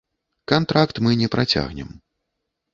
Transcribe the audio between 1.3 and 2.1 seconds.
працягнем.